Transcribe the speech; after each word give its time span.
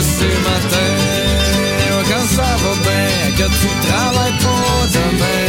ce 0.00 0.28
matin. 0.46 0.92
Quand 2.08 2.26
ça 2.36 2.50
va 2.62 2.72
bien, 2.82 3.08
que 3.38 3.46
tu 3.60 3.68
travailles 3.86 4.38
pour 4.40 4.76
demain. 4.92 5.48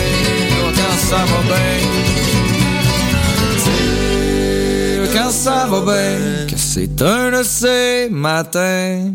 Quand 0.76 0.98
ça 0.98 1.18
va 1.18 1.40
bien. 1.48 1.78
Quand 5.14 5.32
ça 5.32 5.66
va 5.70 5.80
bien, 5.82 6.48
que 6.48 6.58
c'est 6.58 7.02
un 7.02 7.32
de 7.32 7.44
ces 7.44 8.10
matins. 8.12 9.12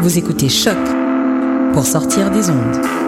Vous 0.00 0.18
écoutez 0.18 0.48
Choc 0.48 0.76
pour 1.72 1.86
sortir 1.86 2.30
des 2.30 2.50
ondes. 2.50 3.07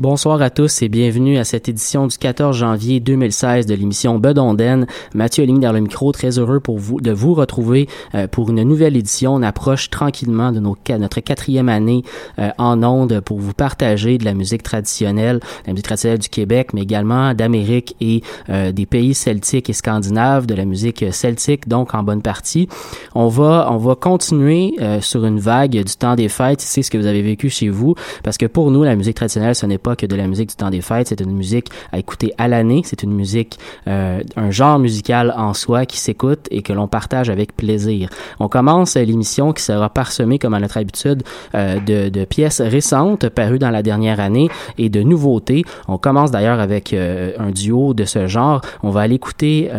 Bonsoir 0.00 0.40
à 0.40 0.48
tous 0.48 0.80
et 0.80 0.88
bienvenue 0.88 1.36
à 1.36 1.44
cette 1.44 1.68
édition 1.68 2.06
du 2.06 2.16
14 2.16 2.56
janvier 2.56 3.00
2016 3.00 3.66
de 3.66 3.74
l'émission 3.74 4.18
Bedonden. 4.18 4.86
Mathieu 5.12 5.44
Ligne 5.44 5.60
dans 5.60 5.72
le 5.72 5.80
micro, 5.80 6.10
très 6.10 6.38
heureux 6.38 6.58
pour 6.58 6.78
vous 6.78 7.02
de 7.02 7.12
vous 7.12 7.34
retrouver 7.34 7.86
euh, 8.14 8.26
pour 8.26 8.48
une 8.48 8.62
nouvelle 8.62 8.96
édition. 8.96 9.34
On 9.34 9.42
approche 9.42 9.90
tranquillement 9.90 10.52
de 10.52 10.58
notre 10.58 11.20
quatrième 11.20 11.68
année 11.68 12.02
euh, 12.38 12.48
en 12.56 12.82
ondes 12.82 13.20
pour 13.20 13.40
vous 13.40 13.52
partager 13.52 14.16
de 14.16 14.24
la 14.24 14.32
musique 14.32 14.62
traditionnelle, 14.62 15.38
la 15.66 15.74
musique 15.74 15.84
traditionnelle 15.84 16.18
du 16.18 16.30
Québec, 16.30 16.70
mais 16.72 16.80
également 16.80 17.34
d'Amérique 17.34 17.94
et 18.00 18.22
euh, 18.48 18.72
des 18.72 18.86
pays 18.86 19.12
celtiques 19.12 19.68
et 19.68 19.74
scandinaves, 19.74 20.46
de 20.46 20.54
la 20.54 20.64
musique 20.64 21.04
celtique 21.12 21.68
donc 21.68 21.94
en 21.94 22.02
bonne 22.02 22.22
partie. 22.22 22.70
On 23.14 23.28
va 23.28 23.68
on 23.70 23.76
va 23.76 23.96
continuer 23.96 24.76
sur 25.02 25.26
une 25.26 25.40
vague 25.40 25.72
du 25.72 25.96
temps 25.98 26.14
des 26.14 26.30
fêtes, 26.30 26.62
c'est 26.62 26.80
ce 26.80 26.90
que 26.90 26.96
vous 26.96 27.06
avez 27.06 27.20
vécu 27.20 27.50
chez 27.50 27.68
vous, 27.68 27.94
parce 28.24 28.38
que 28.38 28.46
pour 28.46 28.70
nous 28.70 28.82
la 28.82 28.96
musique 28.96 29.16
traditionnelle 29.16 29.54
ce 29.54 29.66
n'est 29.66 29.76
pas 29.76 29.89
que 29.96 30.06
de 30.06 30.16
la 30.16 30.26
musique 30.26 30.50
du 30.50 30.56
temps 30.56 30.70
des 30.70 30.80
fêtes, 30.80 31.08
c'est 31.08 31.20
une 31.20 31.32
musique 31.32 31.68
à 31.92 31.98
écouter 31.98 32.32
à 32.38 32.48
l'année, 32.48 32.82
c'est 32.84 33.02
une 33.02 33.12
musique, 33.12 33.58
euh, 33.88 34.20
un 34.36 34.50
genre 34.50 34.78
musical 34.78 35.34
en 35.36 35.54
soi 35.54 35.86
qui 35.86 35.98
s'écoute 35.98 36.46
et 36.50 36.62
que 36.62 36.72
l'on 36.72 36.88
partage 36.88 37.30
avec 37.30 37.56
plaisir. 37.56 38.08
On 38.38 38.48
commence 38.48 38.96
l'émission 38.96 39.52
qui 39.52 39.62
sera 39.62 39.88
parsemée, 39.88 40.38
comme 40.38 40.54
à 40.54 40.60
notre 40.60 40.76
habitude, 40.76 41.22
euh, 41.54 41.78
de, 41.80 42.24
pièces 42.24 42.60
récentes 42.60 43.28
parues 43.28 43.58
dans 43.58 43.70
la 43.70 43.82
dernière 43.82 44.20
année 44.20 44.50
et 44.78 44.88
de 44.88 45.02
nouveautés. 45.02 45.64
On 45.88 45.98
commence 45.98 46.30
d'ailleurs 46.30 46.60
avec 46.60 46.92
euh, 46.92 47.32
un 47.38 47.50
duo 47.50 47.94
de 47.94 48.04
ce 48.04 48.26
genre. 48.26 48.60
On 48.82 48.90
va 48.90 49.00
aller 49.00 49.14
écouter 49.14 49.70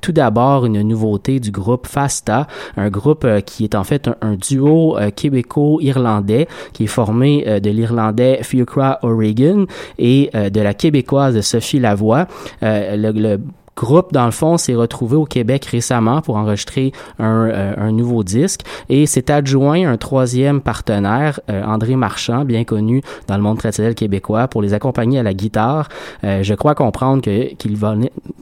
tout 0.00 0.12
d'abord 0.12 0.66
une 0.66 0.82
nouveauté 0.82 1.40
du 1.40 1.50
groupe 1.50 1.86
Fasta, 1.86 2.46
un 2.76 2.90
groupe 2.90 3.26
qui 3.44 3.64
est 3.64 3.74
en 3.74 3.84
fait 3.84 4.08
un, 4.20 4.34
duo 4.34 4.96
québéco-irlandais 5.14 6.46
qui 6.72 6.84
est 6.84 6.88
formé 6.88 7.60
de 7.60 7.70
l'irlandais 7.70 8.40
Fiocra 8.42 8.98
O'Regan 9.02 9.55
et 9.98 10.30
euh, 10.34 10.50
de 10.50 10.60
la 10.60 10.74
québécoise 10.74 11.40
Sophie 11.40 11.78
Lavoie. 11.78 12.26
Euh, 12.62 13.12
le, 13.12 13.38
groupe, 13.76 14.10
dans 14.10 14.24
le 14.24 14.30
fond, 14.30 14.56
s'est 14.56 14.74
retrouvé 14.74 15.16
au 15.16 15.26
Québec 15.26 15.66
récemment 15.66 16.22
pour 16.22 16.36
enregistrer 16.36 16.92
un, 17.18 17.50
euh, 17.50 17.90
nouveau 17.90 18.24
disque 18.24 18.62
et 18.88 19.04
s'est 19.04 19.30
adjoint 19.30 19.86
un 19.86 19.98
troisième 19.98 20.62
partenaire, 20.62 21.40
André 21.46 21.94
Marchand, 21.94 22.46
bien 22.46 22.64
connu 22.64 23.02
dans 23.26 23.36
le 23.36 23.42
monde 23.42 23.58
traditionnel 23.58 23.94
québécois, 23.94 24.48
pour 24.48 24.62
les 24.62 24.72
accompagner 24.72 25.18
à 25.18 25.22
la 25.22 25.34
guitare. 25.34 25.90
Je 26.22 26.54
crois 26.54 26.74
comprendre 26.74 27.20
que 27.20 27.52
qu'il 27.56 27.76
va 27.76 27.94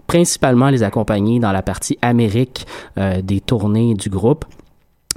principalement 0.07 0.71
les 0.71 0.85
accompagner 0.85 1.41
dans 1.41 1.51
la 1.51 1.63
partie 1.63 1.99
Amérique 2.01 2.65
des 2.97 3.41
tournées 3.41 3.95
du 3.95 4.11
groupe. 4.11 4.45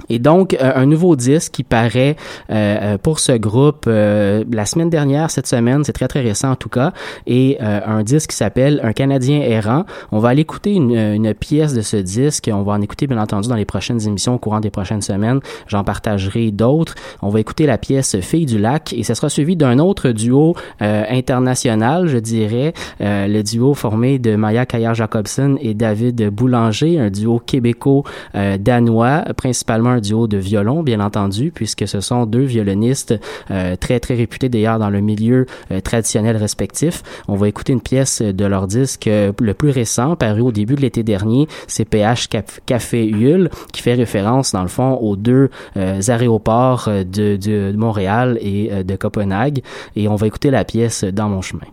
Et 0.08 0.18
donc, 0.18 0.54
euh, 0.54 0.72
un 0.74 0.86
nouveau 0.86 1.16
disque 1.16 1.52
qui 1.52 1.64
paraît 1.64 2.16
euh, 2.50 2.98
pour 2.98 3.18
ce 3.18 3.32
groupe 3.32 3.84
euh, 3.86 4.44
la 4.50 4.64
semaine 4.64 4.90
dernière, 4.90 5.30
cette 5.30 5.46
semaine, 5.46 5.84
c'est 5.84 5.92
très 5.92 6.08
très 6.08 6.20
récent 6.20 6.50
en 6.50 6.56
tout 6.56 6.68
cas, 6.68 6.92
et 7.26 7.58
un 7.60 8.02
disque 8.02 8.30
qui 8.30 8.36
s'appelle 8.36 8.80
Un 8.82 8.92
Canadien 8.92 9.40
errant. 9.40 9.84
On 10.12 10.18
va 10.18 10.30
aller 10.30 10.42
écouter 10.42 10.72
une, 10.72 10.92
une, 10.92 11.34
pièce 11.34 11.74
de 11.74 11.82
ce 11.82 11.96
disque, 11.96 12.50
on 12.52 12.62
va 12.62 12.72
en 12.72 12.80
écouter 12.80 13.06
bien 13.06 13.18
entendu 13.18 13.48
dans 13.48 13.54
les 13.54 13.64
prochaines 13.64 14.06
émissions 14.06 14.34
au 14.34 14.38
courant 14.38 14.60
des 14.60 14.70
prochaines 14.70 15.02
semaines, 15.02 15.40
j'en 15.66 15.84
partagerai 15.84 16.50
d'autres. 16.50 16.94
On 17.22 17.28
va 17.28 17.40
écouter 17.40 17.66
la 17.66 17.78
pièce 17.78 18.18
Fille 18.20 18.46
du 18.46 18.58
lac 18.58 18.92
et 18.92 19.02
ça 19.02 19.14
sera 19.14 19.28
suivi 19.28 19.56
d'un 19.56 19.78
autre 19.78 20.10
duo 20.10 20.54
international, 20.80 22.06
je 22.06 22.18
dirais, 22.18 22.72
le 23.00 23.42
duo 23.42 23.74
formé 23.74 24.18
de 24.18 24.36
Maya 24.36 24.66
Kaya-Jacobson 24.66 25.56
et 25.60 25.74
David 25.74 26.30
Boulanger, 26.30 26.98
un 26.98 27.10
duo 27.10 27.40
québéco-danois, 27.44 29.24
principalement 29.36 29.87
un 29.88 30.00
duo 30.00 30.26
de 30.26 30.36
violon, 30.36 30.82
bien 30.82 31.00
entendu, 31.00 31.50
puisque 31.54 31.86
ce 31.86 32.00
sont 32.00 32.26
deux 32.26 32.42
violonistes 32.42 33.14
euh, 33.50 33.76
très, 33.76 34.00
très 34.00 34.14
réputés 34.14 34.48
d'ailleurs 34.48 34.78
dans 34.78 34.90
le 34.90 35.00
milieu 35.00 35.46
euh, 35.70 35.80
traditionnel 35.80 36.36
respectif. 36.36 37.02
On 37.28 37.36
va 37.36 37.48
écouter 37.48 37.72
une 37.72 37.80
pièce 37.80 38.22
de 38.22 38.44
leur 38.44 38.66
disque 38.66 39.06
euh, 39.06 39.32
le 39.40 39.54
plus 39.54 39.70
récent, 39.70 40.16
paru 40.16 40.40
au 40.40 40.52
début 40.52 40.74
de 40.74 40.80
l'été 40.80 41.02
dernier, 41.02 41.48
c'est 41.66 41.84
PH 41.84 42.28
Café 42.66 43.06
Yule, 43.06 43.50
qui 43.72 43.82
fait 43.82 43.94
référence, 43.94 44.52
dans 44.52 44.62
le 44.62 44.68
fond, 44.68 44.94
aux 44.94 45.16
deux 45.16 45.50
aéroports 45.76 46.88
de, 46.88 47.72
Montréal 47.76 48.38
et 48.40 48.84
de 48.84 48.96
Copenhague. 48.96 49.62
Et 49.96 50.08
on 50.08 50.16
va 50.16 50.26
écouter 50.26 50.50
la 50.50 50.64
pièce 50.64 51.04
Dans 51.04 51.28
mon 51.28 51.42
chemin. 51.42 51.66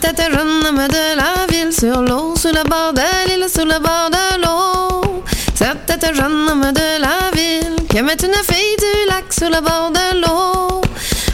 Tête 0.00 0.20
jeune 0.32 0.66
homme 0.66 0.88
de 0.88 1.16
la 1.16 1.46
ville 1.48 1.72
sur 1.72 2.02
l'eau, 2.02 2.34
sous 2.36 2.48
le 2.48 2.68
bord 2.68 2.92
de 2.92 3.28
l'île, 3.28 3.48
sous 3.48 3.64
le 3.64 3.78
bord 3.80 4.10
de 4.10 4.42
l'eau. 4.42 5.22
Cette 5.58 5.86
tête 5.86 6.14
jeune 6.14 6.48
homme 6.48 6.72
de 6.72 7.00
la 7.00 7.30
ville 7.34 7.84
qui 7.88 8.00
met 8.00 8.12
une 8.12 8.42
fille 8.48 8.76
du 8.78 9.10
lac 9.10 9.24
sur 9.36 9.50
le 9.50 9.60
bord 9.60 9.90
de 9.90 10.20
l'eau. 10.20 10.82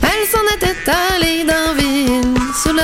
Elle 0.02 0.24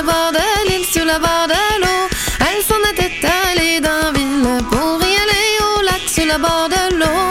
le 0.01 0.03
bord 0.07 0.33
de 0.33 0.69
l'île, 0.69 0.85
sur 0.85 1.05
le 1.05 1.19
bord 1.19 1.47
de 1.49 1.63
l'eau. 1.83 2.03
Elle 2.41 2.63
s'en 2.63 2.83
était 2.93 3.27
allée 3.45 3.81
dans 3.81 4.13
ville 4.13 4.65
pour 4.71 5.01
y 5.03 5.15
aller 5.25 5.49
au 5.69 5.83
lac, 5.83 6.03
sur 6.07 6.27
le 6.27 6.39
bord 6.39 6.69
de 6.69 6.97
l'eau. 6.99 7.27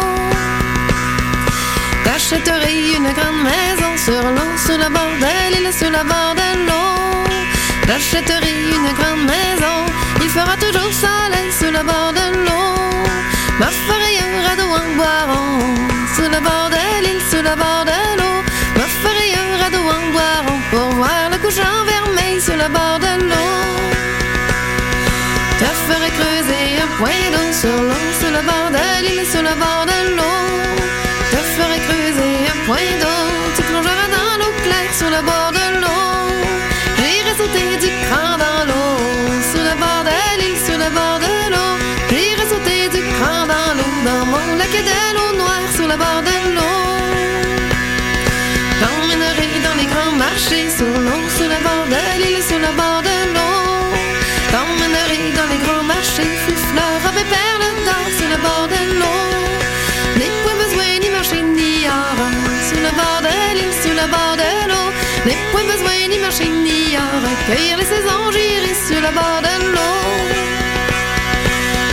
T'achèterais 2.03 2.95
une 2.97 3.12
grande 3.17 3.41
maison 3.50 3.91
sur 4.05 4.23
l'eau, 4.35 4.51
sur 4.65 4.77
le 4.77 4.89
bord 4.95 5.15
de 5.23 5.33
l'île, 5.53 5.71
sur 5.73 5.89
le 5.89 6.03
bord 6.12 6.33
de 6.41 6.50
l'eau. 6.67 6.89
T'achèterais 7.88 8.57
une 8.75 8.91
grande 9.00 9.25
maison, 9.33 9.75
il 10.21 10.29
fera 10.29 10.55
toujours 10.57 10.91
soleil 11.03 11.51
sur 11.59 11.71
le 11.71 11.83
bord 11.83 12.12
de 12.13 12.25
l'eau. 12.45 12.50
Ma 13.59 13.67
ferai 13.67 14.13
un 14.25 14.47
radeau 14.47 14.69
en 14.81 14.95
boiron, 14.95 15.59
sur 16.15 16.29
le 16.29 16.39
bord 16.39 16.69
de 16.69 17.03
l'île, 17.03 17.21
sur 17.29 17.44
le 17.44 17.56
bord 17.61 17.83
de 17.91 18.00
l'eau. 18.17 18.38
Ma 18.77 18.88
ferai 19.01 19.27
un 19.44 19.51
radeau 19.61 19.83
en 19.97 20.03
boiron 20.13 20.57
pour 20.71 20.89
voir 21.00 21.29
le 21.29 21.38
couchant 21.39 21.83
vermeil 21.85 22.39
sur 22.39 22.56
le 22.56 22.69
bord 22.69 23.00
de 23.00 23.13
l'eau. 23.29 23.56
Te 25.59 25.69
ferai 25.88 26.09
creuser 26.17 26.65
un 26.83 26.89
point 26.97 27.25
d'eau 27.33 27.51
sur 27.61 27.77
l'eau, 27.88 28.06
sur 28.21 28.31
le 28.31 28.41
bord 28.50 28.69
de 28.71 28.85
l'île, 29.06 29.27
sur 29.27 29.41
le 29.41 29.53
bord 29.63 29.85
de 29.91 30.15
l'eau. 30.15 30.28
Marchés, 56.00 56.31
fleurs, 56.72 57.01
robes 57.04 57.22
et 57.24 57.30
perles 57.36 57.69
d'or, 57.86 58.06
sur 58.18 58.30
le 58.34 58.40
bord 58.46 58.68
de 58.74 58.81
l'eau. 59.00 59.25
N'ai 60.18 60.31
point 60.44 60.57
besoin 60.63 60.92
ni 61.04 61.10
marcher 61.18 61.42
ni 61.57 61.74
or, 62.00 62.19
sur 62.68 62.80
le 62.88 62.92
bord 63.00 63.22
de 63.28 63.36
l'île, 63.56 63.75
sur 63.84 63.96
le 64.01 64.06
bord 64.13 64.36
de 64.42 64.50
l'eau. 64.69 64.88
N'ai 65.25 65.38
point 65.51 65.68
besoin 65.74 66.00
ni 66.12 66.18
marcher 66.25 66.50
ni 66.66 66.96
or, 67.06 67.24
cueillir 67.48 67.75
les 67.81 67.90
saisons, 67.94 68.25
j'irai 68.36 68.74
sur 68.88 69.01
le 69.06 69.12
bord 69.19 69.42
de 69.48 69.54
l'eau. 69.74 70.00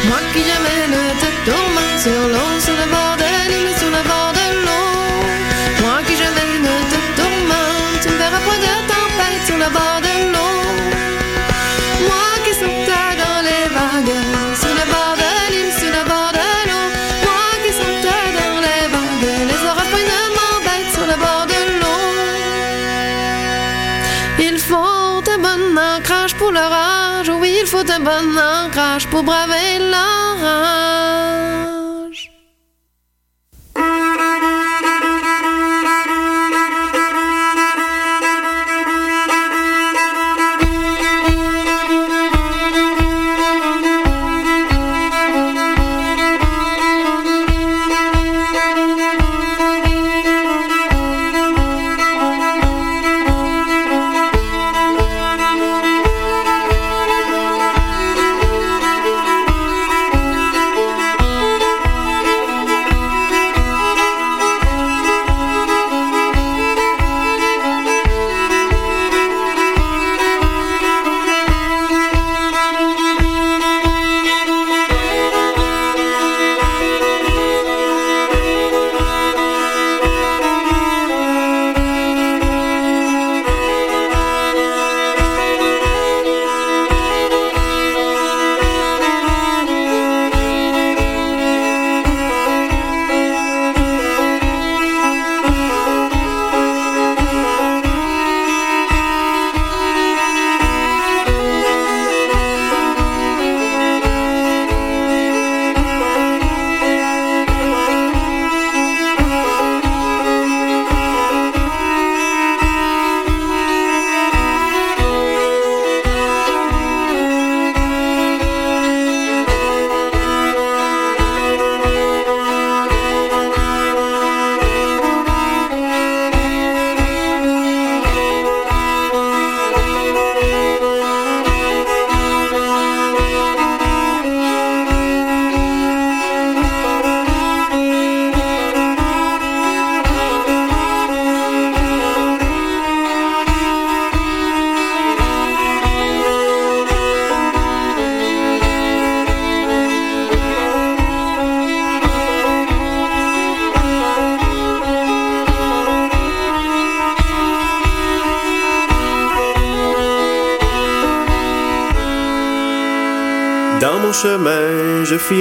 Moi 0.09 0.21
qui 0.33 0.43
jamais 0.51 0.83
ne 0.95 1.03
te 1.23 1.29
tourmente 1.47 1.99
sur 2.07 2.23
l'eau, 2.33 2.53
sur 2.67 2.77
le 2.83 2.87
bord 2.95 3.17
de 3.23 3.31
l'île, 3.51 3.73
sur 3.81 3.91
le 3.97 4.03
bord 4.11 4.33
de 4.39 4.47
l'eau. 4.65 4.91
Moi 5.83 5.99
qui 6.07 6.15
jamais 6.23 6.51
ne 6.67 6.75
te 6.93 6.99
tourmente, 7.19 7.99
tu 8.03 8.09
ne 8.13 8.19
verras 8.23 8.43
point 8.47 8.61
de 8.67 8.75
tempête 8.93 9.43
sur 9.49 9.59
le 9.65 9.69
bord 9.77 10.01
de 10.06 10.06
pour 29.17 29.25
braver 29.25 29.56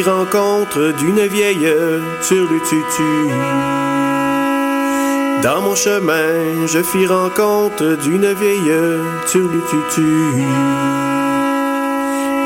rencontre 0.03 0.93
d'une 0.97 1.25
vieille 1.27 1.71
turlututu. 2.27 3.29
Dans 5.43 5.61
mon 5.61 5.75
chemin, 5.75 6.65
je 6.65 6.81
fis 6.81 7.05
rencontre 7.05 7.97
d'une 8.03 8.33
vieille 8.33 8.73
turlututu. 9.27 10.43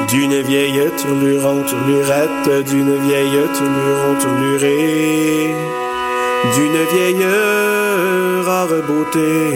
D'une 0.09 0.41
vieille 0.41 0.83
turluron 0.97 1.63
turlurette, 1.63 2.65
d'une 2.67 2.97
vieille 3.05 3.39
turluron 3.53 4.15
turlurée, 4.19 5.53
d'une 6.55 6.81
vieille 6.91 7.25
rare 8.45 8.67
beauté. 8.87 9.53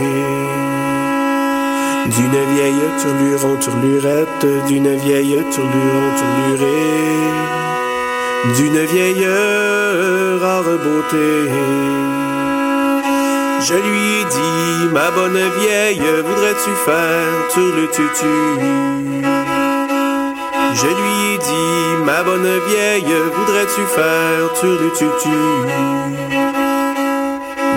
D'une 2.05 2.55
vieille 2.55 2.85
turluron 3.01 3.55
turlurette, 3.57 4.45
d'une 4.67 4.95
vieille 4.97 5.39
turluron 5.51 6.09
turlurée, 6.19 7.73
d'une 8.57 8.85
vieille 8.85 9.27
rare 10.41 10.63
beauté. 10.63 11.50
Je 13.62 13.73
lui 13.73 14.01
ai 14.19 14.25
dit, 14.25 14.89
ma 14.91 15.09
bonne 15.12 15.39
vieille, 15.59 16.03
voudrais-tu 16.25 16.71
faire 16.85 17.47
turlututu? 17.53 18.35
Je 20.75 20.88
lui 20.88 21.33
ai 21.33 21.38
dit, 21.38 22.03
ma 22.05 22.23
bonne 22.23 22.59
vieille, 22.67 23.15
voudrais-tu 23.35 23.81
faire 23.95 24.53
turlututu? 24.59 25.39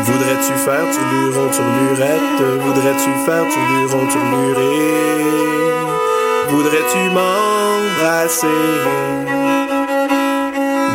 Voudrais-tu 0.06 0.52
faire 0.64 0.86
turluron, 0.92 1.48
turlurette 1.50 2.42
Voudrais-tu 2.60 3.10
faire 3.24 3.44
turluron, 3.48 4.06
turluré 4.06 4.74
Voudrais-tu 6.48 7.10
m'embrasser? 7.14 8.46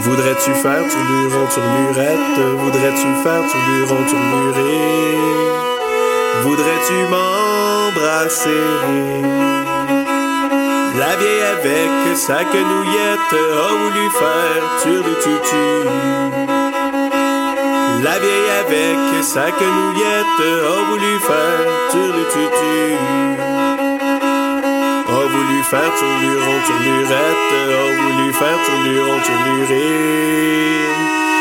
Voudrais-tu 0.03 0.51
faire 0.55 0.83
turluron, 0.89 1.45
turlurette 1.53 2.39
Voudrais-tu 2.57 3.07
faire 3.23 3.43
turluron, 3.51 4.03
turluré 4.09 5.15
Voudrais-tu 6.41 6.97
m'embrasser? 7.11 8.49
La 10.97 11.15
vieille 11.17 11.43
avec 11.53 12.17
sa 12.17 12.43
quenouillette 12.43 13.33
a 13.33 13.69
voulu 13.81 14.09
faire 14.21 14.63
turlututu 14.81 15.67
La 18.03 18.17
vieille 18.19 18.51
avec 18.65 19.23
sa 19.23 19.51
quenouillette 19.51 20.39
a 20.39 20.89
voulu 20.89 21.19
faire 21.19 21.63
turlututu 21.91 23.50
a 25.07 25.19
voulu 25.31 25.63
faire 25.63 25.93
tourluron, 25.99 26.59
tournurette, 26.67 27.53
a 27.53 27.83
voulu 27.99 28.33
faire 28.33 28.59
tourluron, 28.65 29.19
tournuré, 29.27 29.87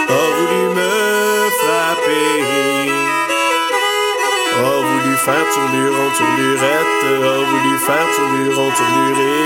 a 0.09 0.23
voulu 0.37 0.63
me 0.77 0.93
frapper. 1.61 2.91
A 4.57 4.73
voulu 4.87 5.15
faire 5.25 5.47
tourluron, 5.55 6.11
tournurette, 6.19 7.05
a 7.05 7.37
voulu 7.49 7.75
faire 7.87 8.09
tourluron, 8.17 8.71
tournuré, 8.79 9.37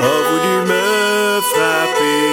a 0.00 0.14
voulu 0.26 0.56
me 0.70 0.84
frapper. 1.50 2.30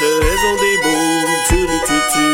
Elles 0.00 0.46
ont 0.50 0.56
des 0.56 0.76
beaux 0.82 1.24
tutu 1.86 2.28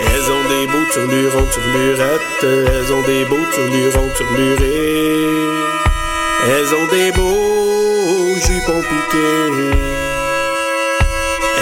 Elles 0.00 0.32
ont 0.32 0.48
des 0.48 0.66
beaux 0.66 0.86
turlurons, 0.92 1.46
turlurettes, 1.52 2.42
elles 2.42 2.92
ont 2.92 3.02
des 3.02 3.24
beaux 3.26 3.46
turlurons, 3.52 4.10
turlurés. 4.16 5.28
Elles 6.48 6.74
ont 6.74 6.86
des 6.90 7.12
beaux 7.12 8.34
jupons 8.36 8.82
piqués. 8.82 9.76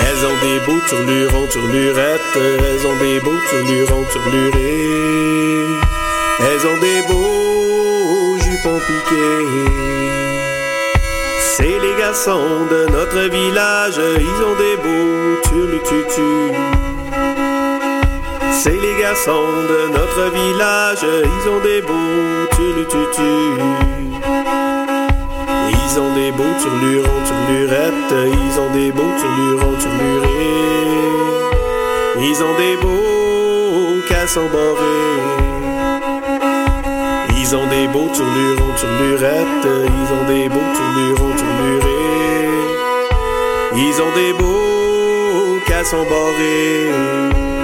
Elles 0.01 0.25
ont 0.25 0.39
des 0.41 0.61
beaux 0.61 0.81
turlurons, 0.89 1.47
turlurettes, 1.49 2.37
elles 2.37 2.87
ont 2.87 2.97
des 2.97 3.21
beaux 3.21 3.41
turlurons, 3.51 4.05
turlurés. 4.11 5.67
Elles 6.41 6.67
ont 6.67 6.79
des 6.81 7.03
beaux 7.09 8.39
jupons 8.39 8.81
piqués. 8.87 10.38
C'est 11.61 11.81
les 11.81 11.97
garçons 11.99 12.67
de 12.71 12.87
notre 12.93 13.19
village, 13.35 13.99
ils 13.99 14.43
ont 14.49 14.55
des 14.65 14.77
beaux 14.77 15.41
turlututus. 15.49 16.55
C'est 18.53 18.79
les 18.87 18.97
garçons 19.01 19.65
de 19.73 19.91
notre 19.93 20.31
village, 20.39 21.03
ils 21.03 21.49
ont 21.51 21.61
des 21.65 21.83
beaux 21.83 22.47
turlututus. 22.55 23.59
Ils 25.73 25.99
ont 25.99 26.15
des 26.15 26.31
beaux 26.31 26.55
turlurons, 26.63 27.23
turlurettes, 27.27 28.15
ils 28.15 28.61
ont 28.61 28.71
des 28.73 28.93
beaux 28.93 29.15
turlurons, 29.19 29.77
turlurés. 29.81 30.29
Ils 32.21 32.41
ont 32.41 32.57
des 32.57 32.77
beaux 32.77 34.01
cassons 34.09 34.49
borés. 34.53 35.19
Ils 37.37 37.57
ont 37.57 37.67
des 37.67 37.89
beaux 37.89 38.11
turlurons, 38.15 38.75
turlurettes, 38.77 39.48
ils 39.65 40.13
ont 40.15 40.27
des 40.27 40.49
beaux 40.49 40.71
turlurons, 40.75 41.35
turlurés. 41.37 42.49
Ils 43.77 44.03
ont 44.03 44.15
des 44.15 44.33
beaux 44.33 45.61
cassons 45.67 46.05
borés. 46.05 47.58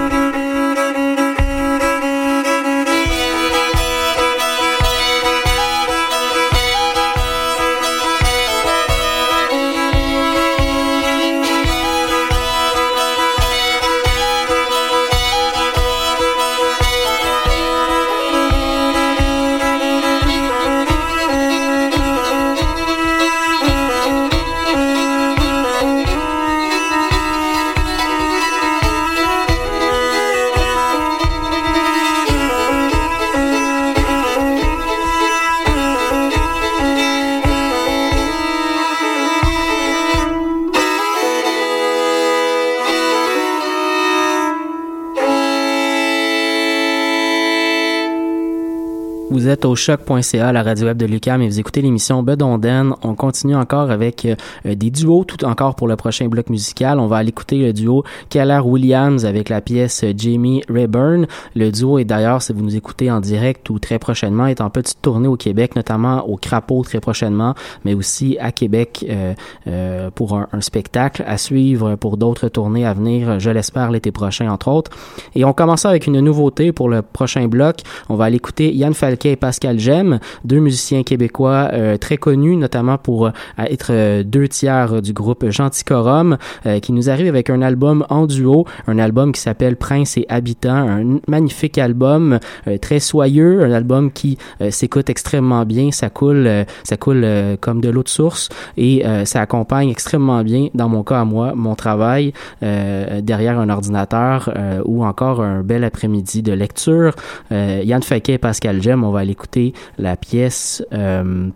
Êtes 49.54 49.64
au 49.64 49.76
choc.ca, 49.76 50.52
la 50.52 50.62
radio 50.64 50.88
web 50.88 50.96
de 50.96 51.06
Lucam, 51.06 51.40
et 51.40 51.46
vous 51.46 51.60
écoutez 51.60 51.80
l'émission 51.80 52.24
Bedonden. 52.24 52.92
On 53.02 53.14
continue 53.14 53.54
encore 53.54 53.92
avec 53.92 54.26
euh, 54.26 54.74
des 54.74 54.90
duos, 54.90 55.22
tout 55.22 55.44
encore 55.44 55.76
pour 55.76 55.86
le 55.86 55.94
prochain 55.94 56.26
bloc 56.26 56.50
musical. 56.50 56.98
On 56.98 57.06
va 57.06 57.18
aller 57.18 57.28
écouter 57.28 57.58
le 57.58 57.72
duo 57.72 58.02
Keller 58.30 58.58
Williams 58.64 59.24
avec 59.24 59.48
la 59.48 59.60
pièce 59.60 60.04
Jamie 60.16 60.62
Rayburn. 60.68 61.28
Le 61.54 61.70
duo 61.70 62.00
est 62.00 62.04
d'ailleurs, 62.04 62.42
si 62.42 62.52
vous 62.52 62.62
nous 62.62 62.74
écoutez 62.74 63.12
en 63.12 63.20
direct 63.20 63.70
ou 63.70 63.78
très 63.78 64.00
prochainement, 64.00 64.48
est 64.48 64.60
en 64.60 64.70
petite 64.70 65.00
tournée 65.00 65.28
au 65.28 65.36
Québec, 65.36 65.76
notamment 65.76 66.28
au 66.28 66.36
Crapaud 66.36 66.82
très 66.82 66.98
prochainement, 66.98 67.54
mais 67.84 67.94
aussi 67.94 68.36
à 68.40 68.50
Québec 68.50 69.06
euh, 69.08 69.34
euh, 69.68 70.10
pour 70.10 70.36
un, 70.36 70.48
spectacle 70.60 71.22
à 71.28 71.38
suivre 71.38 71.94
pour 71.94 72.16
d'autres 72.16 72.48
tournées 72.48 72.86
à 72.86 72.92
venir, 72.92 73.38
je 73.38 73.50
l'espère 73.50 73.92
l'été 73.92 74.10
prochain 74.10 74.50
entre 74.50 74.68
autres. 74.68 74.90
Et 75.36 75.44
on 75.44 75.52
commence 75.52 75.84
avec 75.84 76.08
une 76.08 76.18
nouveauté 76.18 76.72
pour 76.72 76.88
le 76.88 77.02
prochain 77.02 77.46
bloc. 77.46 77.82
On 78.08 78.16
va 78.16 78.24
aller 78.24 78.36
écouter 78.36 78.74
Yann 78.74 78.94
Falquet 78.94 79.32
et 79.32 79.36
Pascal 79.44 79.78
Gem, 79.78 80.20
deux 80.46 80.58
musiciens 80.58 81.02
québécois 81.02 81.68
euh, 81.74 81.98
très 81.98 82.16
connus, 82.16 82.56
notamment 82.56 82.96
pour 82.96 83.26
euh, 83.26 83.30
être 83.58 83.88
euh, 83.90 84.22
deux 84.22 84.48
tiers 84.48 85.02
du 85.02 85.12
groupe 85.12 85.50
Genticorum, 85.50 86.38
qui 86.80 86.92
nous 86.92 87.10
arrive 87.10 87.26
avec 87.26 87.50
un 87.50 87.60
album 87.60 88.06
en 88.08 88.26
duo, 88.26 88.64
un 88.86 88.98
album 88.98 89.32
qui 89.32 89.42
s'appelle 89.42 89.76
Prince 89.76 90.16
et 90.16 90.24
Habitant, 90.30 90.88
un 90.88 91.18
magnifique 91.28 91.76
album 91.76 92.38
très 92.80 93.00
soyeux, 93.00 93.62
un 93.64 93.72
album 93.72 94.10
qui 94.10 94.38
s'écoute 94.70 95.10
extrêmement 95.10 95.64
bien, 95.66 95.90
ça 95.90 96.08
coule, 96.08 96.48
ça 96.84 96.96
coule 96.96 97.26
comme 97.60 97.80
de 97.80 97.90
l'eau 97.90 98.02
de 98.02 98.08
source 98.08 98.48
et 98.76 99.04
ça 99.24 99.40
accompagne 99.40 99.90
extrêmement 99.90 100.42
bien, 100.42 100.68
dans 100.74 100.88
mon 100.88 101.02
cas 101.02 101.20
à 101.20 101.24
moi, 101.24 101.52
mon 101.54 101.74
travail 101.74 102.32
derrière 102.62 103.58
un 103.58 103.68
ordinateur 103.68 104.52
ou 104.84 105.04
encore 105.04 105.42
un 105.42 105.62
bel 105.62 105.84
après-midi 105.84 106.42
de 106.42 106.52
lecture. 106.52 107.14
Yann 107.50 108.02
Faquet 108.02 108.34
et 108.34 108.38
Pascal 108.38 108.82
Gem, 108.82 109.04
on 109.04 109.10
va 109.10 109.20
aller 109.20 109.33
écouter 109.34 109.74
la 109.98 110.16
pièce. 110.16 110.84
Euh, 110.92 111.48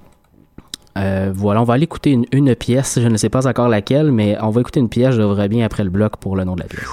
euh, 0.99 1.33
voilà, 1.35 1.63
on 1.63 1.65
va 1.65 1.75
aller 1.75 1.85
écouter 1.85 2.19
une, 2.33 2.55
pièce. 2.55 2.99
Je 3.01 3.09
ne 3.09 3.17
sais 3.17 3.29
pas 3.29 3.47
encore 3.47 3.69
laquelle, 3.69 4.11
mais 4.13 4.37
on 4.41 4.51
va 4.51 4.61
écouter 4.61 4.81
une 4.81 4.89
pièce. 4.89 5.15
Je 5.15 5.49
bien 5.49 5.65
après 5.65 5.85
le 5.85 5.91
bloc 5.91 6.17
pour 6.17 6.37
le 6.37 6.45
nom 6.45 6.55
de 6.55 6.61
la 6.61 6.67
pièce. 6.67 6.89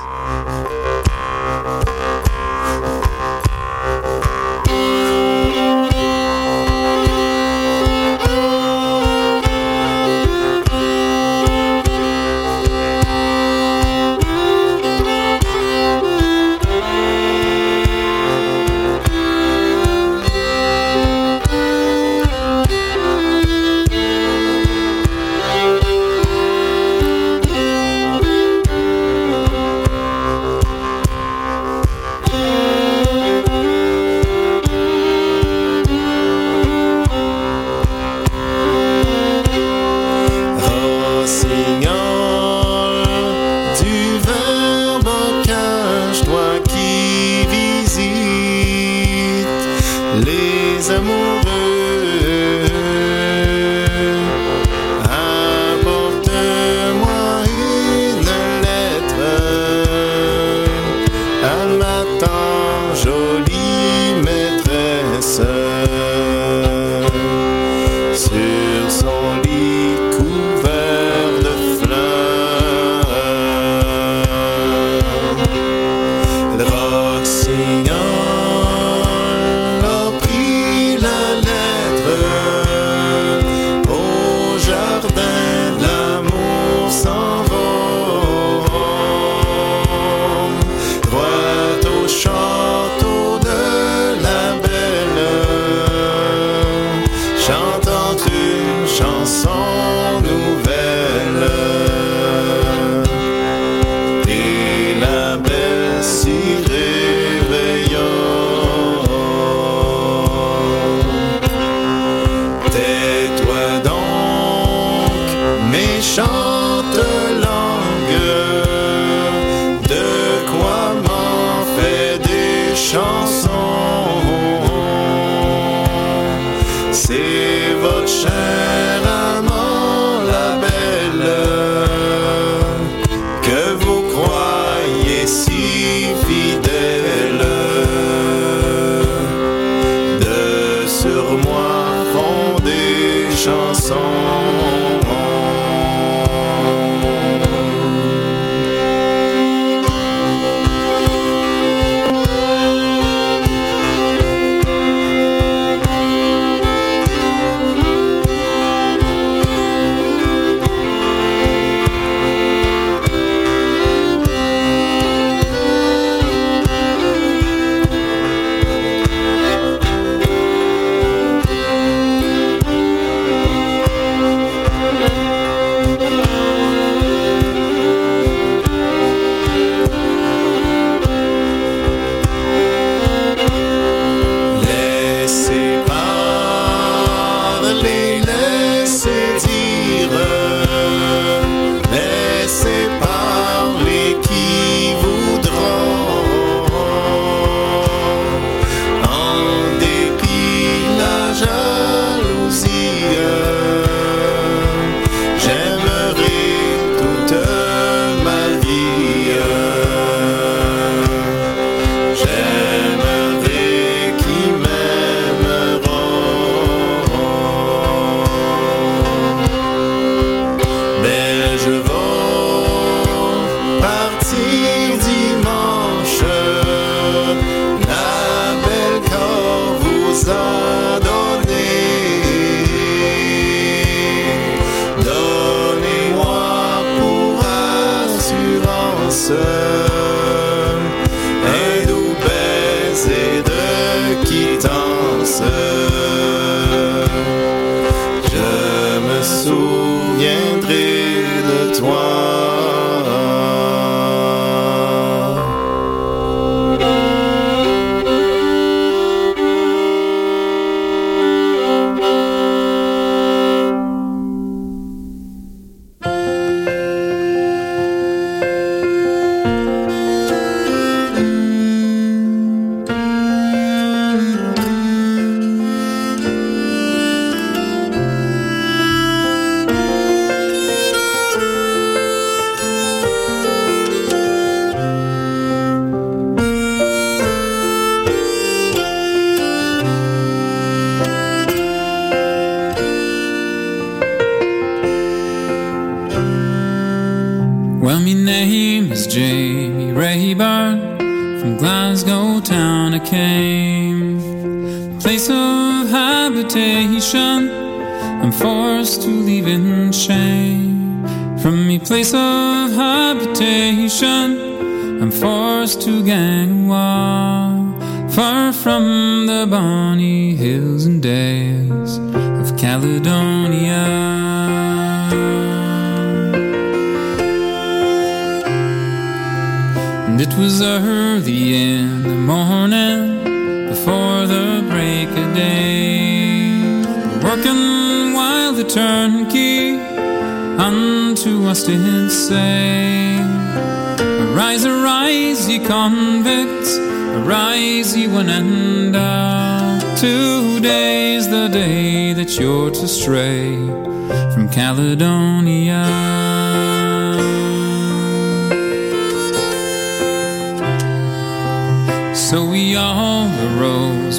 song. 143.88 144.15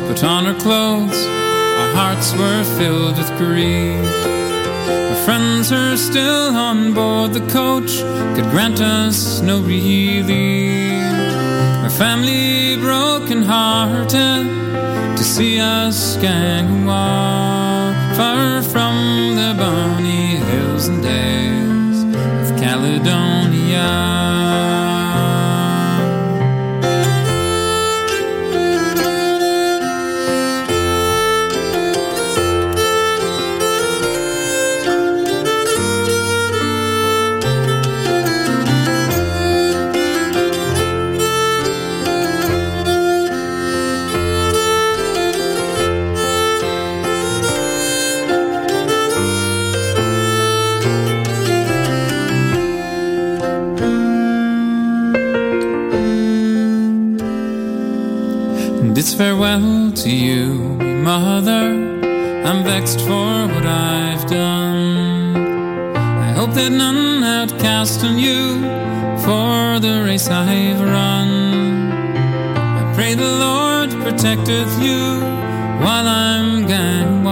Put 0.00 0.24
on 0.24 0.46
our 0.46 0.54
clothes, 0.54 1.18
our 1.80 1.90
hearts 1.94 2.32
were 2.34 2.64
filled 2.78 3.16
with 3.18 3.30
grief. 3.38 4.04
Our 5.10 5.20
friends 5.24 5.72
are 5.72 5.96
still 5.96 6.56
on 6.56 6.92
board 6.92 7.32
the 7.32 7.46
coach 7.52 8.00
could 8.34 8.48
grant 8.50 8.80
us 8.80 9.40
no 9.40 9.60
relief. 9.60 11.04
Our 11.84 11.90
family 11.90 12.76
broken 12.76 13.42
hearted 13.42 14.46
to 15.16 15.24
see 15.24 15.60
us 15.60 16.16
gang 16.16 16.86
far 16.86 18.62
from 18.62 19.36
the 19.36 19.54
bonny 19.58 20.36
hills 20.36 20.88
and 20.88 21.02
dales 21.02 21.98
of 22.42 22.58
Caledonia. 22.58 24.25
Farewell 59.16 59.92
to 59.92 60.10
you, 60.10 60.46
mother. 61.02 61.64
I'm 62.44 62.62
vexed 62.64 63.00
for 63.00 63.46
what 63.52 63.64
I've 63.64 64.26
done. 64.26 65.36
I 65.96 66.32
hope 66.32 66.52
that 66.52 66.70
none 66.70 67.24
outcast 67.24 68.04
on 68.04 68.18
you 68.18 68.60
for 69.24 69.80
the 69.80 70.02
race 70.04 70.28
I've 70.28 70.80
run. 70.80 71.30
I 72.80 72.92
pray 72.94 73.14
the 73.14 73.32
Lord 73.46 73.90
protecteth 74.04 74.82
you 74.82 75.20
while 75.80 76.06
I'm 76.06 76.66
gone 76.66 77.24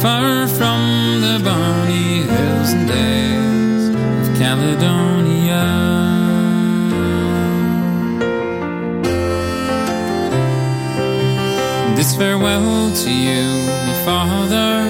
far 0.00 0.48
from 0.48 1.20
the 1.20 1.40
bonny 1.44 2.22
hills 2.22 2.72
and 2.72 2.88
dales 2.88 3.11
Farewell 12.16 12.92
to 12.94 13.10
you, 13.10 13.66
my 13.86 14.02
father. 14.04 14.84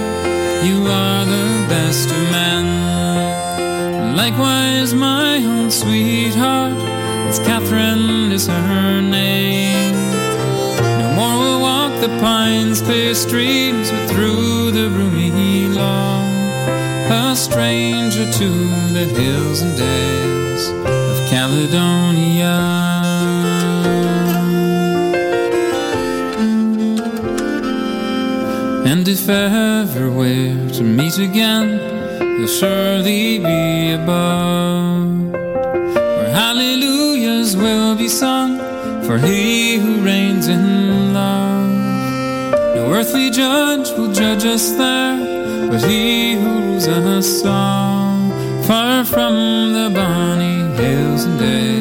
You 0.67 0.87
are 0.87 1.25
the 1.25 1.67
best 1.69 2.11
of 2.11 2.23
men. 2.31 4.17
Likewise, 4.17 4.93
my 4.93 5.37
own 5.37 5.71
sweetheart, 5.71 6.77
it's 7.29 7.39
Catherine 7.39 8.33
is 8.33 8.47
her 8.49 9.01
name. 9.01 9.95
No 11.01 11.13
more 11.15 11.39
we'll 11.39 11.61
walk 11.61 12.01
the 12.01 12.09
pines, 12.21 12.83
clear 12.83 13.15
streams, 13.15 13.91
but 13.91 14.11
through 14.11 14.73
the 14.73 14.91
roomy 14.91 15.69
lawn. 15.69 16.29
A 17.11 17.37
stranger 17.37 18.31
to 18.31 18.49
the 18.93 19.05
hills 19.05 19.63
and 19.63 19.77
dales 19.79 20.69
of 20.69 21.31
Caledonia. 21.31 22.82
And 28.93 29.09
if 29.09 29.27
ever 29.27 30.11
we're 30.11 30.69
to 30.73 30.83
meet 30.83 31.17
again, 31.17 31.69
you'll 32.37 32.47
surely 32.47 33.39
be 33.39 33.93
above. 33.93 35.33
Where 35.33 36.31
hallelujahs 36.31 37.57
will 37.57 37.97
be 37.97 38.09
sung 38.09 38.59
for 39.07 39.17
he 39.17 39.79
who 39.79 40.05
reigns 40.05 40.47
in 40.47 41.15
love. 41.15 41.73
No 42.77 42.93
earthly 42.93 43.31
judge 43.31 43.89
will 43.97 44.13
judge 44.13 44.45
us 44.45 44.73
there, 44.73 45.71
but 45.71 45.83
he 45.85 46.35
who 46.35 46.51
rules 46.61 46.87
us 46.87 47.47
all. 47.47 48.31
Far 48.65 49.07
from 49.07 49.73
the 49.73 49.91
bonny 49.95 50.57
hills 50.77 51.25
and 51.25 51.39
dales 51.39 51.72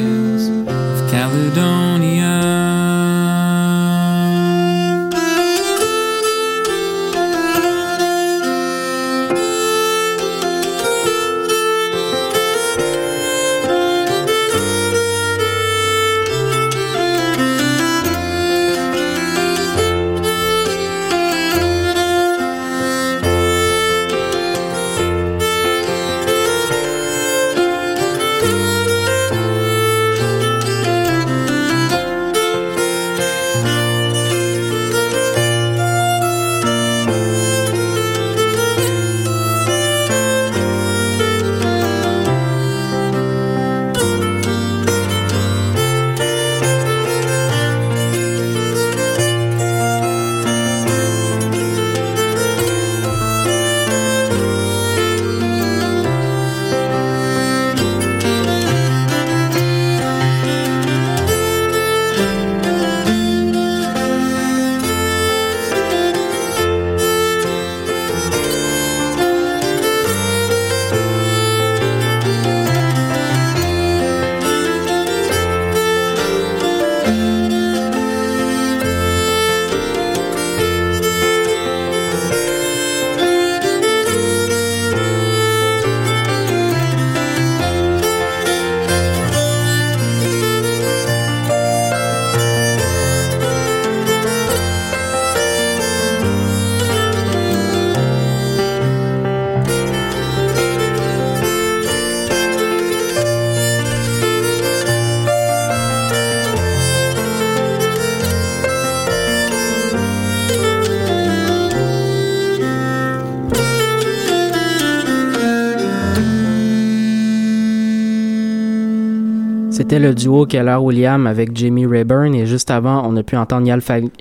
C'était 119.91 120.07
le 120.07 120.15
duo 120.15 120.45
Keller 120.45 120.77
William 120.79 121.27
avec 121.27 121.53
Jamie 121.53 121.85
Rayburn 121.85 122.33
et 122.33 122.45
juste 122.45 122.71
avant, 122.71 123.05
on 123.05 123.17
a 123.17 123.23
pu 123.23 123.35
entendre 123.35 123.67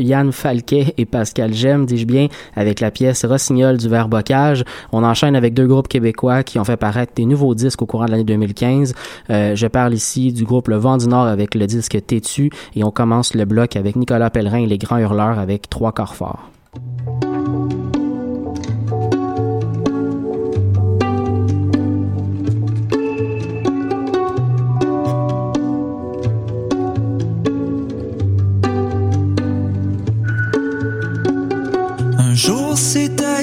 Yann 0.00 0.32
Falquet 0.32 0.94
et 0.98 1.06
Pascal 1.06 1.54
Gem, 1.54 1.86
dis-je 1.86 2.06
bien, 2.06 2.26
avec 2.56 2.80
la 2.80 2.90
pièce 2.90 3.24
Rossignol 3.24 3.76
du 3.76 3.88
Verbocage. 3.88 4.64
On 4.90 5.04
enchaîne 5.04 5.36
avec 5.36 5.54
deux 5.54 5.68
groupes 5.68 5.86
québécois 5.86 6.42
qui 6.42 6.58
ont 6.58 6.64
fait 6.64 6.76
paraître 6.76 7.12
des 7.14 7.24
nouveaux 7.24 7.54
disques 7.54 7.82
au 7.82 7.86
courant 7.86 8.06
de 8.06 8.10
l'année 8.10 8.24
2015. 8.24 8.94
Euh, 9.30 9.54
je 9.54 9.66
parle 9.68 9.94
ici 9.94 10.32
du 10.32 10.42
groupe 10.42 10.66
Le 10.66 10.76
Vent 10.76 10.96
du 10.96 11.06
Nord 11.06 11.26
avec 11.26 11.54
le 11.54 11.68
disque 11.68 12.04
Tétu 12.04 12.50
et 12.74 12.82
on 12.82 12.90
commence 12.90 13.34
le 13.34 13.44
bloc 13.44 13.76
avec 13.76 13.94
Nicolas 13.94 14.30
Pellerin 14.30 14.62
et 14.62 14.66
les 14.66 14.78
Grands 14.78 14.98
Hurleurs 14.98 15.38
avec 15.38 15.70
Trois 15.70 15.92
Corps 15.92 16.16
Forts. 16.16 16.50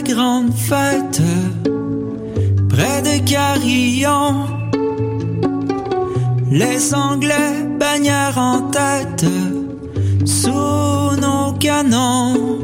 Grande 0.07 0.53
fête 0.53 1.21
près 2.69 3.01
de 3.01 3.29
Carillon. 3.29 4.45
Les 6.49 6.93
Anglais 6.93 7.53
bannières 7.79 8.37
en 8.37 8.61
tête 8.69 9.25
sous 10.25 11.15
nos 11.25 11.51
canons 11.59 12.59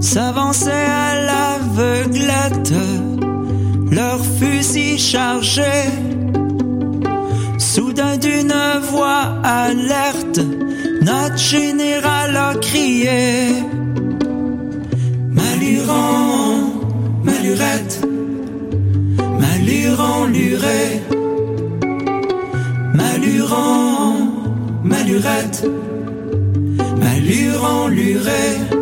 s'avançaient 0.00 0.90
à 1.06 1.08
l'aveuglette, 1.28 2.74
leurs 3.90 4.24
fusils 4.38 4.98
chargés. 4.98 5.90
Soudain 7.58 8.16
d'une 8.18 8.54
voix 8.90 9.24
alerte, 9.42 10.40
notre 11.02 11.38
général 11.38 12.36
a 12.36 12.54
crié. 12.56 13.66
Maluron, 15.86 17.22
Malurette, 17.22 18.00
Maluron, 19.38 20.26
Luré, 20.32 21.00
Maluron, 22.92 24.12
Malurette, 24.82 25.64
Maluron, 26.98 27.88
Luré. 27.88 28.75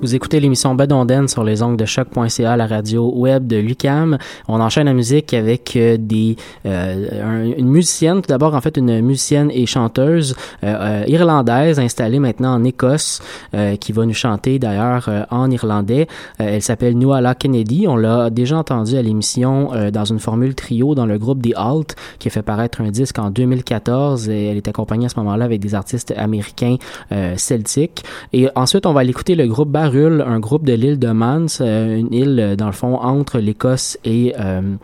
Vous 0.00 0.14
écoutez 0.14 0.38
l'émission 0.38 0.76
Bedonden 0.76 1.26
sur 1.26 1.42
les 1.42 1.60
ongles 1.60 1.76
de 1.76 1.84
choc.ca, 1.84 2.56
la 2.56 2.68
radio 2.68 3.12
web 3.16 3.48
de 3.48 3.56
Lucam. 3.56 4.16
On 4.46 4.60
enchaîne 4.60 4.86
la 4.86 4.94
musique 4.94 5.34
avec 5.34 5.74
euh, 5.74 5.96
des 5.98 6.36
euh, 6.66 7.52
une 7.58 7.66
musicienne, 7.66 8.22
tout 8.22 8.28
d'abord 8.28 8.54
en 8.54 8.60
fait 8.60 8.76
une 8.76 9.00
musicienne 9.00 9.50
et 9.52 9.66
chanteuse 9.66 10.36
euh, 10.62 11.02
irlandaise 11.08 11.80
installée 11.80 12.20
maintenant 12.20 12.54
en 12.54 12.62
Écosse, 12.62 13.20
qui 13.80 13.92
va 13.92 14.06
nous 14.06 14.14
chanter 14.14 14.60
d'ailleurs 14.60 15.10
en 15.30 15.50
irlandais. 15.50 16.06
elle 16.38 16.62
s'appelle 16.62 16.96
Nuala 16.96 17.34
Kennedy. 17.34 17.86
On 17.88 17.96
l'a 17.96 18.30
déjà 18.30 18.58
entendu 18.58 18.96
à 18.96 19.02
l'émission 19.02 19.72
dans 19.92 20.04
une 20.04 20.18
formule 20.20 20.54
trio 20.54 20.94
dans 20.94 21.06
le 21.06 21.18
groupe 21.18 21.42
The 21.42 21.54
Alt, 21.56 21.96
qui 22.18 22.28
a 22.28 22.30
fait 22.30 22.42
paraître 22.42 22.80
un 22.82 22.90
disque 22.90 23.18
en 23.18 23.30
2014. 23.30 24.28
Et 24.28 24.46
elle 24.46 24.56
est 24.58 24.68
accompagnée 24.68 25.06
à 25.06 25.08
ce 25.08 25.18
moment-là 25.18 25.44
avec 25.44 25.60
des 25.60 25.74
artistes 25.74 26.14
américains 26.16 26.76
celtiques. 27.36 28.04
Et 28.32 28.48
ensuite, 28.54 28.86
on 28.86 28.92
va 28.92 29.02
l'écouter 29.02 29.34
le 29.34 29.46
groupe 29.46 29.70
un 29.96 30.40
groupe 30.40 30.64
de 30.64 30.72
l'île 30.72 30.98
de 30.98 31.08
Mans, 31.08 31.46
euh, 31.60 31.96
une 31.96 32.12
île 32.12 32.40
euh, 32.40 32.56
dans 32.56 32.66
le 32.66 32.72
fond 32.72 32.96
entre 32.96 33.38
l'Écosse 33.38 33.98
et 34.04 34.34
euh, 34.38 34.76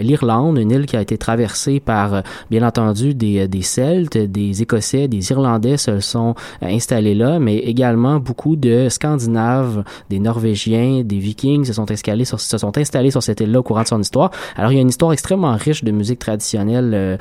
l'Irlande, 0.00 0.58
une 0.58 0.70
île 0.70 0.86
qui 0.86 0.96
a 0.96 1.00
été 1.00 1.18
traversée 1.18 1.80
par 1.80 2.22
bien 2.50 2.66
entendu 2.66 3.14
des, 3.14 3.48
Celtes, 3.62 4.16
des 4.16 4.62
Écossais, 4.62 5.08
des 5.08 5.30
Irlandais 5.30 5.76
se 5.76 6.00
sont 6.00 6.34
installés 6.62 7.14
là, 7.14 7.38
mais 7.38 7.56
également 7.56 8.18
beaucoup 8.18 8.56
de 8.56 8.88
Scandinaves, 8.88 9.84
des 10.10 10.18
Norvégiens, 10.18 11.02
des 11.04 11.18
Vikings 11.18 11.64
se 11.64 11.72
sont 11.72 11.90
installés 11.90 12.24
sur, 12.24 13.22
cette 13.22 13.40
île-là 13.40 13.60
au 13.60 13.62
courant 13.62 13.82
de 13.82 13.88
son 13.88 14.00
histoire. 14.00 14.30
Alors 14.56 14.72
il 14.72 14.76
y 14.76 14.78
a 14.78 14.82
une 14.82 14.88
histoire 14.88 15.12
extrêmement 15.12 15.56
riche 15.56 15.84
de 15.84 15.90
musique 15.90 16.18
traditionnelle 16.18 17.18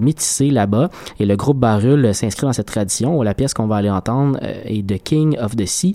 métissée 0.00 0.50
là-bas 0.50 0.90
et 1.18 1.26
le 1.26 1.36
groupe 1.36 1.58
Barul 1.58 2.14
s'inscrit 2.14 2.46
dans 2.46 2.52
cette 2.52 2.66
tradition. 2.66 3.22
La 3.22 3.34
pièce 3.34 3.54
qu'on 3.54 3.66
va 3.66 3.76
aller 3.76 3.90
entendre 3.90 4.38
est 4.42 4.86
The 4.86 5.02
King 5.02 5.36
of 5.38 5.56
the 5.56 5.66
Sea. 5.66 5.94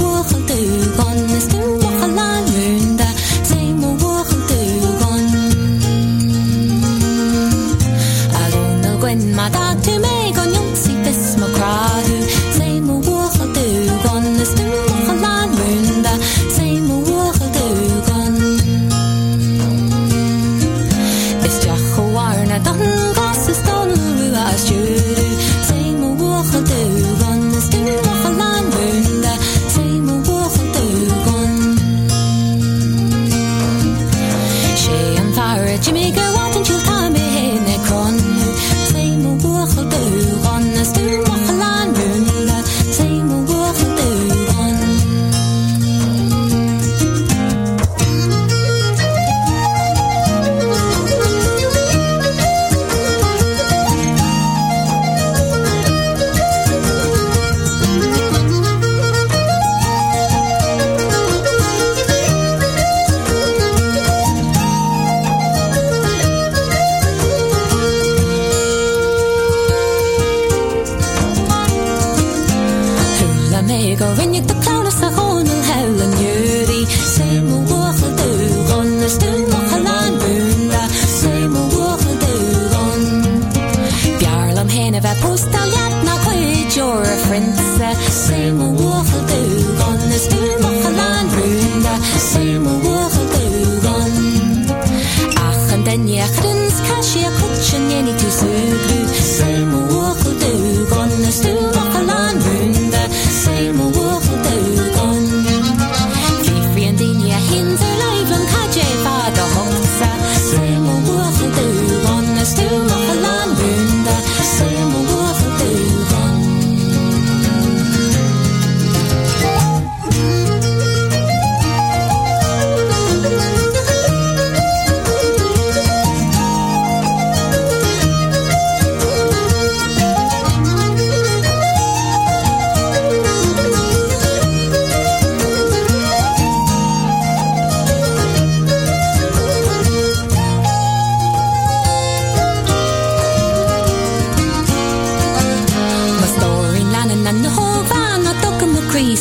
my 9.41 9.49
to 9.81 9.99
me 9.99 10.20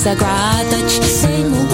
ma 0.04 0.14
kris 0.88 1.24
a 1.24 1.69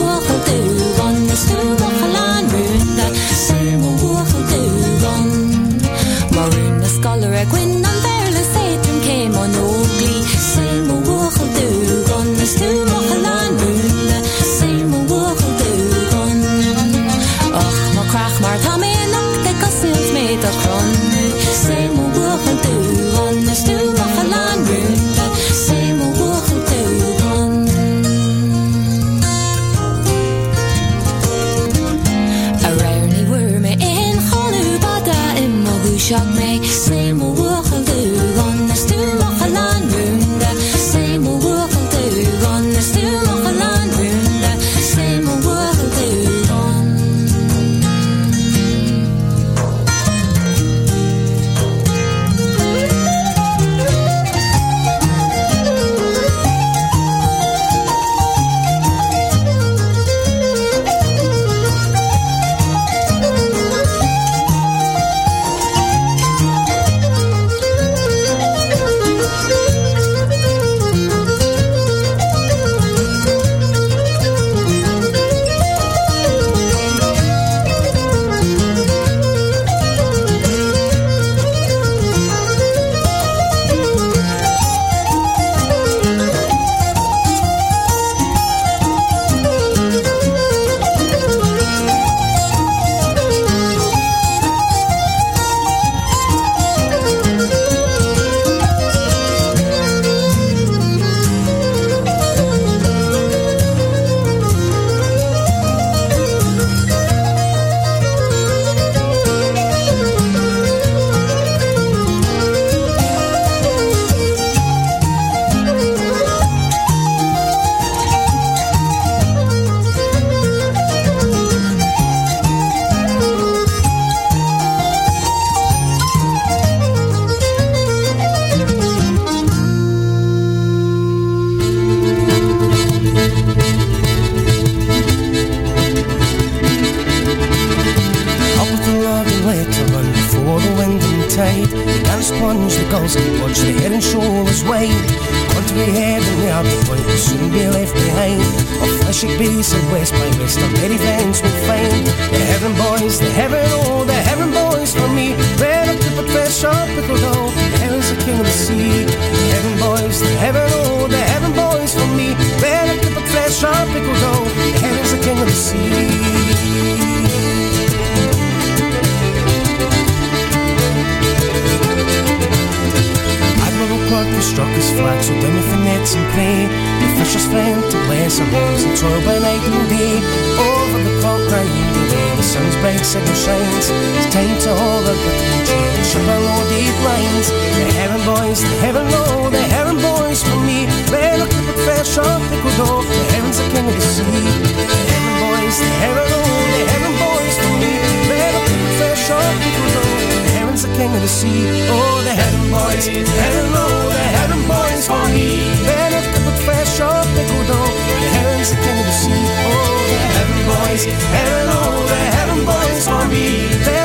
sea. 201.36 201.84
Oh, 201.92 202.22
the 202.24 202.32
heaven 202.32 202.64
boys, 202.72 203.04
the 203.04 203.36
heaven 203.42 203.66
low, 203.76 204.08
the 204.08 204.26
heaven 204.36 204.62
boys 204.72 205.02
for 205.06 205.24
me. 205.36 205.68
Red 205.84 206.12
up 206.18 206.26
the 206.32 206.54
fresh 206.64 207.00
off 207.00 207.28
the 207.36 207.44
good 207.50 207.70
old, 207.78 207.96
the 208.22 208.30
heaven's 208.36 208.70
the 208.72 208.78
king 208.84 208.98
of 209.02 209.06
the 209.10 209.16
sea. 209.22 209.44
Oh, 209.68 210.00
the 210.12 210.20
heaven 210.36 210.60
boys, 210.70 211.02
heaven 211.36 211.64
low, 211.72 211.92
the 212.12 212.22
heaven 212.36 212.60
boys 212.64 213.04
for 213.08 213.24
me. 213.28 213.95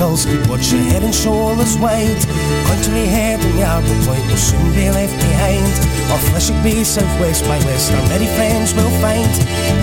Keep 0.00 0.48
watch 0.48 0.72
your 0.72 0.80
head 0.88 1.02
and 1.04 1.14
shoulders 1.14 1.76
wide. 1.76 2.24
Country 2.64 3.04
head 3.04 3.38
and 3.44 3.58
Yarborough 3.60 4.06
Point 4.08 4.24
will 4.32 4.40
soon 4.40 4.72
be 4.72 4.88
left 4.88 5.12
behind. 5.12 5.68
Off 6.08 6.24
Fleshig 6.32 6.56
Bay, 6.64 6.82
southwest 6.84 7.44
by 7.44 7.60
west, 7.68 7.92
our 7.92 8.08
many 8.08 8.24
friends 8.32 8.72
will 8.72 8.88
find. 9.04 9.28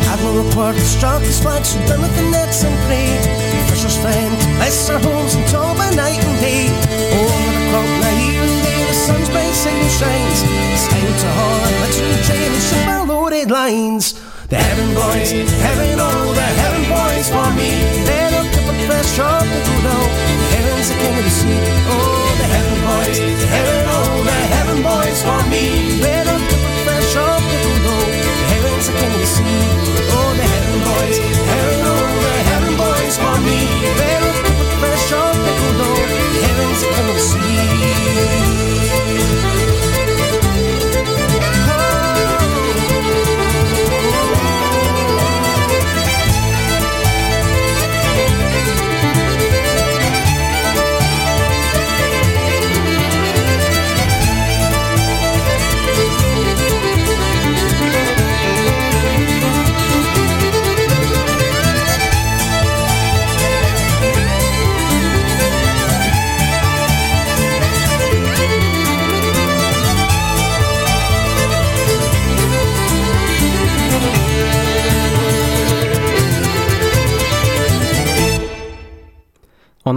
Admiral 0.09 0.41
report 0.41 0.74
the 0.74 0.82
struck 0.82 1.22
his 1.22 1.39
flag 1.39 1.63
so 1.63 1.78
down 1.86 2.01
with 2.01 2.15
the 2.18 2.32
nets 2.34 2.63
and. 2.63 2.74
The 2.74 3.61
fisher's 3.70 3.97
friend, 4.01 4.34
bless 4.57 4.89
our 4.89 4.97
homes 4.97 5.36
and 5.36 5.45
toil 5.53 5.78
by 5.78 5.93
night 5.93 6.18
and 6.18 6.38
day. 6.41 6.65
Over 7.13 7.51
the 7.53 7.63
clock, 7.70 7.89
night 8.01 8.41
and 8.41 8.57
day, 8.65 8.82
the 8.89 8.97
sun's 8.97 9.30
bright 9.30 9.53
signal 9.53 9.89
shines. 10.01 10.39
It's 10.74 10.88
time 10.89 11.13
to 11.13 11.30
haul 11.38 11.61
our 11.61 11.78
literary 11.86 12.24
train 12.26 12.49
and 12.57 12.63
ship 12.65 12.88
our 12.89 13.05
loaded 13.05 13.51
lines. 13.51 14.26
The 14.49 14.55
heaven 14.55 14.95
boys, 14.95 15.31
heaven, 15.59 15.99
oh, 15.99 16.31
the 16.31 16.39
heaven 16.39 16.87
boys 16.87 17.27
for 17.27 17.51
me. 17.51 17.67
They 18.07 18.31
look 18.31 18.47
up 18.47 18.71
a 18.71 18.75
fresh 18.87 19.19
off 19.19 19.43
the. 19.43 19.59
The 19.59 20.47
heaven's 20.55 20.87
the 20.87 20.95
king 21.03 21.19
of 21.19 21.25
the 21.27 21.35
sea. 21.35 21.59
Oh, 21.91 22.31
the 22.39 22.47
heaven 22.47 22.79
boys, 22.87 23.19
heaven, 23.43 23.83
oh, 23.91 24.23
the 24.23 24.39
heaven 24.55 24.79
boys 24.87 25.19
for 25.19 25.43
me. 25.51 25.99
They 25.99 26.23
look 26.23 26.47
up 26.47 26.63
a 26.63 26.71
fresh 26.87 27.15
off 27.19 27.43
the. 27.43 27.59
The 27.83 28.47
heaven's 28.55 28.87
the 28.87 28.95
king 28.95 29.11
of 29.11 29.19
the 29.19 29.27
sea. 29.27 29.67
Oh, 30.15 30.31
the 30.39 30.47
heaven 30.47 30.79
boys, 30.79 31.17
heaven, 31.19 31.79
oh, 31.83 32.07
the 32.23 32.35
heaven 32.47 32.73
boys 32.79 33.15
for 33.19 33.35
me. 33.43 33.76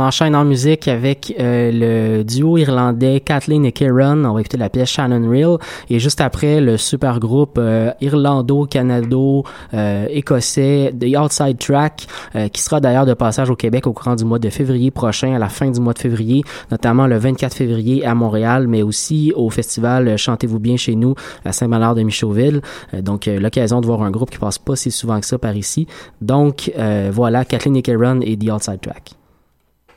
On 0.01 0.05
enchaîne 0.05 0.35
en 0.35 0.47
musique 0.47 0.89
avec 0.89 1.35
euh, 1.39 2.17
le 2.19 2.25
duo 2.25 2.57
irlandais 2.57 3.21
Kathleen 3.21 3.67
et 3.67 3.73
Kieran. 3.73 4.25
On 4.25 4.33
va 4.33 4.41
écouter 4.41 4.57
la 4.57 4.71
pièce 4.71 4.89
Shannon 4.89 5.29
Reel. 5.29 5.59
Et 5.91 5.99
juste 5.99 6.23
après, 6.23 6.63
le 6.63 6.79
super 6.79 7.21
groupe 7.21 7.59
euh, 7.59 7.93
irlando-canado-écossais 8.01 10.95
The 10.99 11.19
Outside 11.19 11.59
Track, 11.59 12.07
euh, 12.35 12.49
qui 12.49 12.63
sera 12.63 12.81
d'ailleurs 12.81 13.05
de 13.05 13.13
passage 13.13 13.51
au 13.51 13.57
Québec 13.57 13.87
au 13.87 13.93
courant 13.93 14.17
du 14.17 14.25
mois 14.25 14.39
de 14.39 14.49
février 14.49 14.91
prochain, 14.91 15.35
à 15.35 15.39
la 15.39 15.51
fin 15.51 15.71
du 15.71 15.81
mois 15.81 15.93
de 15.93 15.99
février, 15.99 16.45
notamment 16.71 17.07
le 17.07 17.19
24 17.19 17.55
février 17.55 18.07
à 18.07 18.15
Montréal, 18.15 18.69
mais 18.69 18.81
aussi 18.81 19.35
au 19.37 19.51
festival 19.51 20.17
Chantez-vous 20.17 20.61
bien 20.61 20.79
chez 20.79 20.95
nous 20.95 21.15
à 21.45 21.53
Saint-Malard 21.53 21.95
de 21.95 22.05
Michauville. 22.05 22.63
Euh, 22.95 23.03
donc, 23.03 23.29
euh, 23.29 23.39
l'occasion 23.39 23.83
de 23.83 23.87
voir 23.87 24.01
un 24.01 24.11
groupe 24.11 24.31
qui 24.31 24.39
passe 24.39 24.57
pas 24.57 24.77
si 24.77 24.91
souvent 24.91 25.21
que 25.21 25.27
ça 25.27 25.37
par 25.37 25.55
ici. 25.55 25.87
Donc, 26.23 26.73
euh, 26.79 27.11
voilà, 27.13 27.45
Kathleen 27.45 27.77
et 27.77 27.83
Kieran 27.83 28.21
et 28.23 28.39
The 28.39 28.51
Outside 28.51 28.81
Track. 28.81 29.20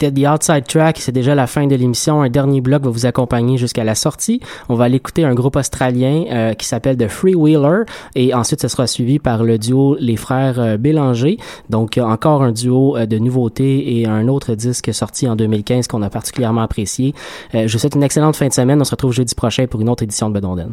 C'était 0.00 0.22
The 0.22 0.26
Outside 0.26 0.64
Track, 0.66 0.96
c'est 0.98 1.12
déjà 1.12 1.34
la 1.34 1.46
fin 1.46 1.66
de 1.66 1.76
l'émission. 1.76 2.22
Un 2.22 2.30
dernier 2.30 2.62
bloc 2.62 2.84
va 2.84 2.88
vous 2.88 3.04
accompagner 3.04 3.58
jusqu'à 3.58 3.84
la 3.84 3.94
sortie. 3.94 4.40
On 4.70 4.74
va 4.74 4.84
aller 4.84 4.96
écouter 4.96 5.26
un 5.26 5.34
groupe 5.34 5.56
australien 5.56 6.24
euh, 6.30 6.54
qui 6.54 6.66
s'appelle 6.66 6.96
The 6.96 7.06
Freewheeler 7.06 7.82
et 8.14 8.32
ensuite 8.32 8.62
ce 8.62 8.68
sera 8.68 8.86
suivi 8.86 9.18
par 9.18 9.44
le 9.44 9.58
duo 9.58 9.98
Les 10.00 10.16
Frères 10.16 10.58
euh, 10.58 10.78
Bélanger. 10.78 11.36
Donc 11.68 11.98
euh, 11.98 12.02
encore 12.02 12.42
un 12.42 12.52
duo 12.52 12.96
euh, 12.96 13.04
de 13.04 13.18
nouveautés 13.18 13.98
et 13.98 14.06
un 14.06 14.26
autre 14.28 14.54
disque 14.54 14.94
sorti 14.94 15.28
en 15.28 15.36
2015 15.36 15.86
qu'on 15.86 16.00
a 16.00 16.08
particulièrement 16.08 16.62
apprécié. 16.62 17.14
Je 17.52 17.70
vous 17.70 17.78
souhaite 17.78 17.94
une 17.94 18.02
excellente 18.02 18.36
fin 18.36 18.48
de 18.48 18.54
semaine. 18.54 18.80
On 18.80 18.84
se 18.84 18.92
retrouve 18.92 19.12
jeudi 19.12 19.34
prochain 19.34 19.66
pour 19.66 19.82
une 19.82 19.90
autre 19.90 20.02
édition 20.02 20.30
de 20.30 20.34
Bedonden. 20.34 20.72